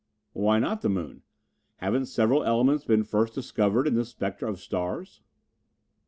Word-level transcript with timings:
"Why 0.33 0.57
not 0.57 0.81
the 0.81 0.89
moon? 0.89 1.21
Haven't 1.75 2.07
several 2.07 2.43
elements 2.43 2.85
been 2.85 3.03
first 3.03 3.35
discovered 3.35 3.85
in 3.85 3.93
the 3.93 4.03
spectra 4.03 4.49
of 4.49 4.59
stars?" 4.59 5.21